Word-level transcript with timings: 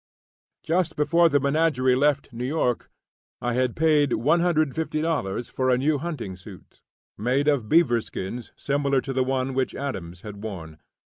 Just 0.63 0.95
before 0.95 1.29
the 1.29 1.39
menagerie 1.39 1.93
left 1.93 2.33
New 2.33 2.47
York, 2.47 2.89
I 3.39 3.53
had 3.53 3.75
paid 3.75 4.09
$150 4.09 5.51
for 5.51 5.69
a 5.69 5.77
new 5.77 5.99
hunting 5.99 6.35
suit, 6.35 6.81
made 7.19 7.47
of 7.47 7.69
beaver 7.69 8.01
skins 8.01 8.51
similar 8.55 8.99
to 9.01 9.13
the 9.13 9.23
one 9.23 9.53
which 9.53 9.75
Adams 9.75 10.21
had 10.21 10.41
worn. 10.41 10.79